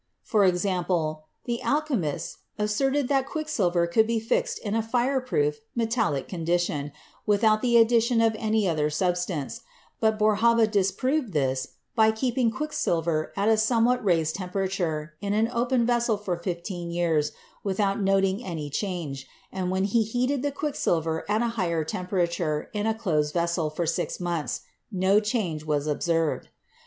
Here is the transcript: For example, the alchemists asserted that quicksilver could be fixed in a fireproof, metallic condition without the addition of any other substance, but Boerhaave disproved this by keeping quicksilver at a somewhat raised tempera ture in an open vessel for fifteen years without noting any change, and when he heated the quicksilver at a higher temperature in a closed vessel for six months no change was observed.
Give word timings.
For 0.23 0.43
example, 0.45 1.25
the 1.45 1.61
alchemists 1.61 2.39
asserted 2.57 3.07
that 3.09 3.27
quicksilver 3.27 3.85
could 3.85 4.07
be 4.07 4.19
fixed 4.19 4.57
in 4.65 4.73
a 4.73 4.81
fireproof, 4.81 5.59
metallic 5.75 6.27
condition 6.27 6.91
without 7.27 7.61
the 7.61 7.77
addition 7.77 8.19
of 8.19 8.35
any 8.39 8.67
other 8.67 8.89
substance, 8.89 9.61
but 9.99 10.17
Boerhaave 10.17 10.71
disproved 10.71 11.33
this 11.33 11.73
by 11.95 12.09
keeping 12.11 12.49
quicksilver 12.49 13.31
at 13.35 13.47
a 13.47 13.57
somewhat 13.57 14.03
raised 14.03 14.33
tempera 14.37 14.67
ture 14.67 15.13
in 15.21 15.33
an 15.35 15.47
open 15.53 15.85
vessel 15.85 16.17
for 16.17 16.35
fifteen 16.35 16.89
years 16.89 17.31
without 17.63 18.01
noting 18.01 18.43
any 18.43 18.71
change, 18.71 19.27
and 19.51 19.69
when 19.69 19.83
he 19.83 20.01
heated 20.01 20.41
the 20.41 20.51
quicksilver 20.51 21.29
at 21.29 21.43
a 21.43 21.49
higher 21.59 21.83
temperature 21.83 22.71
in 22.73 22.87
a 22.87 22.95
closed 22.95 23.35
vessel 23.35 23.69
for 23.69 23.85
six 23.85 24.19
months 24.19 24.61
no 24.91 25.19
change 25.19 25.63
was 25.63 25.85
observed. 25.85 26.49